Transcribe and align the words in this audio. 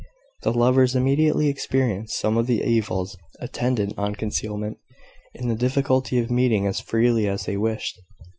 The 0.41 0.51
lovers 0.51 0.95
immediately 0.95 1.47
experienced 1.47 2.17
some 2.19 2.35
of 2.35 2.47
the 2.47 2.63
evils 2.63 3.15
attendant 3.39 3.93
on 3.99 4.15
concealment, 4.15 4.79
in 5.35 5.47
the 5.47 5.53
difficulty 5.53 6.17
of 6.17 6.31
meeting 6.31 6.65
as 6.65 6.79
freely 6.79 7.27
as 7.27 7.45
they 7.45 7.55
wished. 7.55 7.99